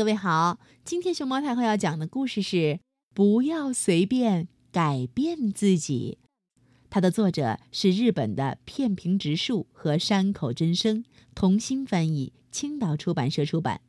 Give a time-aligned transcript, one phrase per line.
[0.00, 2.80] 各位好，今天熊猫太后要讲的故事是
[3.14, 6.16] “不要随便改变自己”。
[6.88, 13.82] 它的作者是日本的片平直树和山口真生，童心翻译，青岛出版社出版。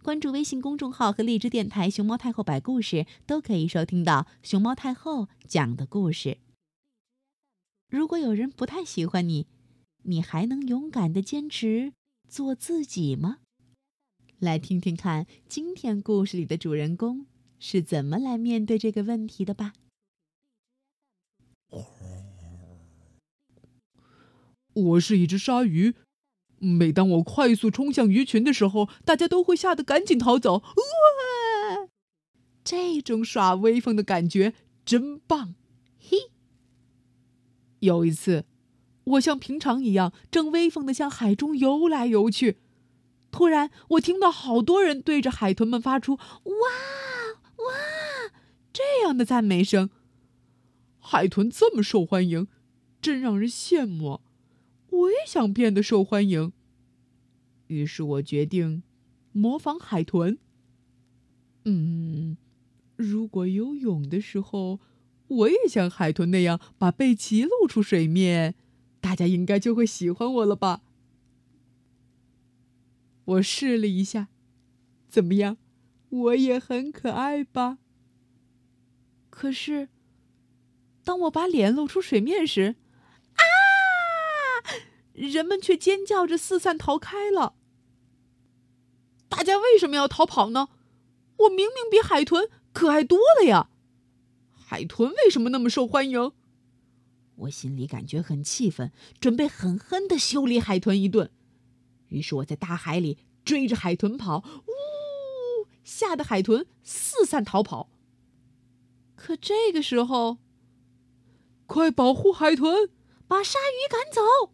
[0.00, 6.38] 关注微信公众号和荔枝电台“熊猫太后摆故事”，都可以收听到熊猫太后讲的故事。
[7.90, 9.48] 如果有人不太喜欢你，
[10.04, 11.94] 你还能勇敢的坚持
[12.28, 13.38] 做自己吗？
[14.40, 17.26] 来听听看，今天故事里的主人公
[17.58, 19.72] 是怎么来面对这个问题的吧。
[24.74, 25.96] 我是一只鲨鱼，
[26.58, 30.58] 每当我快速冲向鱼群的时候，大家都会吓得赶紧逃走。
[30.58, 31.88] 哇，
[32.62, 35.56] 这种耍威风的感觉真棒！
[35.98, 36.30] 嘿，
[37.80, 38.44] 有一次，
[39.02, 42.58] 我像平常一样，正威风的向海中游来游去。
[43.30, 46.52] 突然，我听到好多人对着海豚们发出“哇
[47.56, 48.32] 哇”
[48.72, 49.90] 这样的赞美声。
[50.98, 52.48] 海豚这么受欢迎，
[53.00, 54.20] 真让人羡慕。
[54.90, 56.52] 我也想变得受欢迎。
[57.68, 58.82] 于是我决定
[59.32, 60.38] 模仿海豚。
[61.64, 62.36] 嗯，
[62.96, 64.80] 如果游泳的时候，
[65.28, 68.54] 我也像海豚那样把背鳍露出水面，
[69.00, 70.80] 大家应该就会喜欢我了吧？
[73.28, 74.28] 我试了一下，
[75.10, 75.58] 怎么样？
[76.08, 77.76] 我也很可爱吧？
[79.28, 79.90] 可是，
[81.04, 82.76] 当我把脸露出水面时，
[83.34, 83.42] 啊！
[85.12, 87.56] 人们却尖叫着四散逃开了。
[89.28, 90.70] 大家为什么要逃跑呢？
[91.36, 93.68] 我明明比海豚可爱多了呀！
[94.54, 96.32] 海豚为什么那么受欢迎？
[97.36, 101.30] 我心里感觉很气愤，准备狠狠的修理海豚一顿。
[102.08, 107.90] 于是我在大海里追着海豚跑，呜，吓得海豚四散逃跑。
[109.14, 110.38] 可这个时候，
[111.66, 112.90] 快保护海豚，
[113.26, 114.52] 把鲨鱼赶走！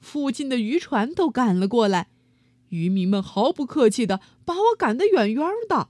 [0.00, 2.10] 附近的渔船都赶了过来，
[2.68, 5.88] 渔民们毫不客气的把我赶得远远的。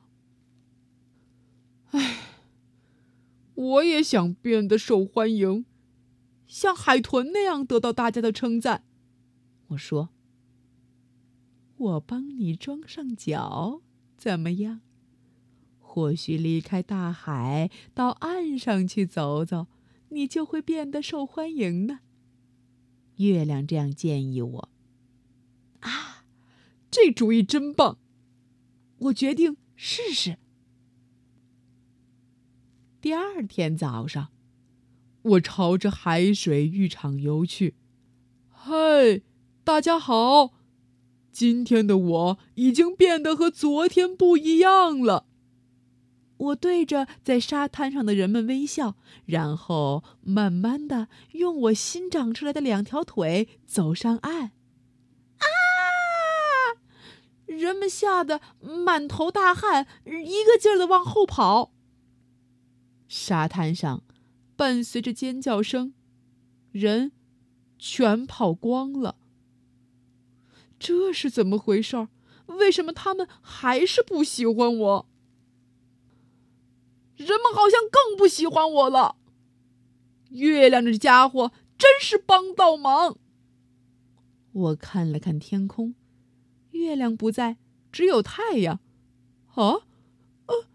[1.91, 2.19] 唉，
[3.55, 5.67] 我也想变得受欢迎，
[6.47, 8.85] 像海豚那样得到大家的称赞。
[9.69, 10.11] 我说。
[11.79, 13.83] 我帮你装上脚，
[14.17, 14.81] 怎么样？
[15.79, 19.69] 或许离开大海，到岸上去走走，
[20.09, 22.01] 你就会变得受欢迎呢。
[23.17, 24.69] 月亮这样建议我。
[25.81, 26.25] 啊，
[26.91, 27.99] 这主意真棒！
[28.99, 30.39] 我决定试试。
[33.01, 34.29] 第二天早上，
[35.23, 37.77] 我朝着海水浴场游去。
[38.49, 39.23] 嗨，
[39.63, 40.58] 大家好！
[41.39, 45.27] 今天的我已经变得和昨天不一样了。
[46.37, 54.47] 我对着在沙滩上的人们微笑，然后慢慢的用我新长出来的两条腿走上岸。
[55.39, 55.47] 啊！
[57.47, 61.73] 人们吓得满头大汗，一个劲儿的往后跑。
[63.07, 64.03] 沙滩上
[64.57, 65.95] 伴随着尖叫声，
[66.73, 67.13] 人
[67.79, 69.15] 全跑光了。
[70.79, 72.09] 这是怎么回事儿？
[72.47, 75.09] 为什么他们还是不喜欢我？
[77.17, 79.17] 人们好像更不喜欢我了。
[80.31, 83.19] 月亮这家伙真是帮倒忙。
[84.53, 85.95] 我看了看天空，
[86.71, 87.59] 月亮不在，
[87.93, 88.81] 只有太阳。
[89.55, 89.83] 啊，
[90.47, 90.67] 呃，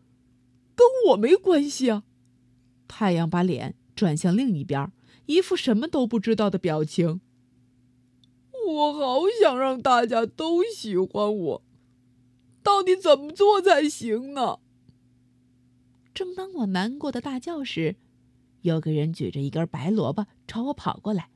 [0.76, 2.04] 跟我没关系啊。
[2.88, 4.92] 太阳把脸转向另一边，
[5.26, 7.22] 一副什么都不知道的表情。
[8.66, 11.62] 我好想让大家都喜欢我，
[12.62, 14.60] 到底怎么做才行呢？
[16.14, 17.96] 正当我难过的大叫时，
[18.62, 21.30] 有个人举着一根白萝卜朝我跑过来。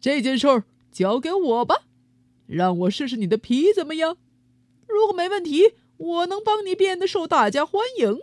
[0.00, 1.84] 这件事儿交给我吧，
[2.46, 4.18] 让我试试你的皮怎么样？
[4.86, 8.20] 如果没问题，我能帮你变得受大家欢迎。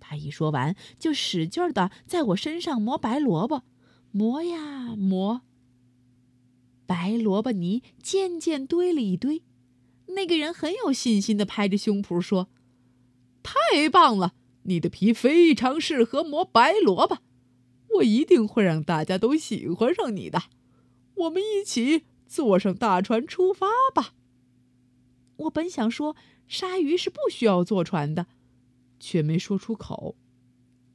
[0.00, 3.62] 他一说完，就使劲的在我身上磨白萝卜，
[4.10, 5.42] 磨呀磨。
[6.86, 9.42] 白萝卜泥渐渐堆了一堆，
[10.08, 12.48] 那个人很有信心的拍着胸脯说
[13.42, 14.34] ：“太棒了，
[14.64, 17.18] 你的皮非常适合磨白萝卜，
[17.96, 20.42] 我一定会让大家都喜欢上你的。
[21.14, 24.14] 我们一起坐上大船出发吧。”
[25.36, 26.14] 我本想说
[26.46, 28.26] 鲨鱼是不需要坐船的，
[29.00, 30.16] 却没说出口，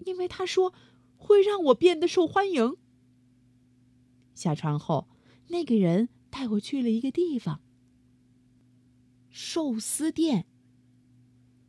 [0.05, 0.73] 因为他说
[1.17, 2.75] 会让我变得受欢迎。
[4.35, 5.07] 下船后。
[5.49, 7.61] 那个人带我去了一个地方。
[9.29, 10.45] 寿司店，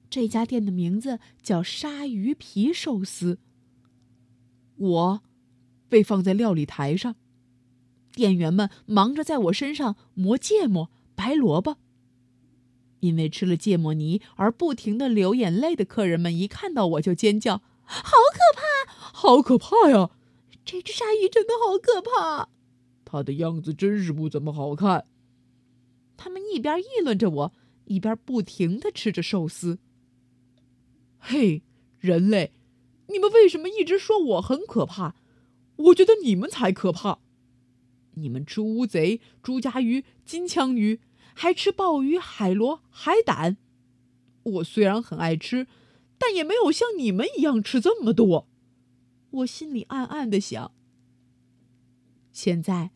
[0.09, 3.39] 这家店的名字叫鲨鱼皮寿司。
[4.77, 5.23] 我
[5.89, 7.17] 被放在料理台上，
[8.13, 11.77] 店员们忙着在我身上磨芥末、白萝卜。
[13.01, 18.93] 因为吃了芥末泥而不停的流眼泪的客人们，一看到我就尖叫：“好可怕！
[19.13, 20.11] 好可怕呀！
[20.65, 22.51] 这只鲨鱼真的好可怕！
[23.11, 25.07] 他的样子真是不怎么好看。”
[26.17, 27.53] 他们一边议论着我，
[27.87, 29.79] 一边不停的吃着寿司。
[31.19, 31.63] 嘿，
[31.99, 32.53] 人类，
[33.09, 35.17] 你们为什么一直说我很可怕？
[35.77, 37.21] 我觉得你们才可怕。
[38.15, 41.01] 你们吃乌贼、朱家鱼、金枪鱼。
[41.33, 43.57] 还吃鲍鱼、海螺、海胆。
[44.43, 45.67] 我虽然很爱吃，
[46.19, 48.47] 但也没有像你们一样吃这么多。
[49.31, 50.73] 我心里暗暗的想。
[52.31, 52.91] 现在，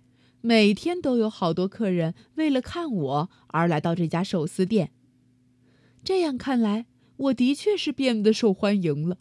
[0.47, 4.93] 每天都有好多客人为了看我而来到这家寿司店。
[6.05, 6.85] 这样看来，
[7.17, 9.17] 我的确是变得受欢迎了。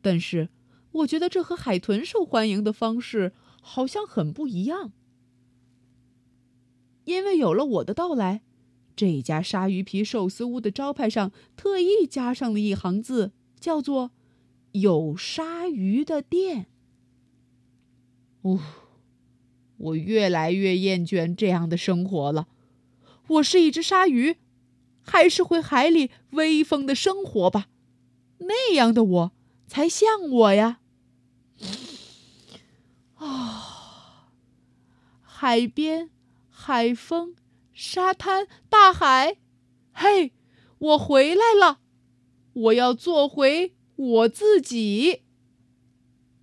[0.00, 0.50] 但是，
[0.92, 4.92] 我觉得这和海豚受欢迎的方式好像很不一样。
[7.02, 8.42] 因为有了我的到来，
[8.94, 14.12] 这家鲨鱼皮寿司屋的招牌上特意加上了一行字，叫做
[14.70, 16.66] “有鲨鱼的店”。
[18.46, 18.60] 呜，
[19.78, 22.46] 我越来越厌倦这样的生活了。
[23.26, 24.36] 我是一只鲨鱼，
[25.02, 27.68] 还是回海里威风的生活吧？
[28.38, 29.32] 那样的我
[29.66, 30.80] 才像我呀！
[33.16, 34.28] 啊，
[35.22, 36.10] 海边。
[36.60, 37.34] 海风、
[37.72, 39.36] 沙滩、大海，
[39.92, 40.32] 嘿，
[40.78, 41.78] 我回来了！
[42.52, 45.22] 我要做回我自己。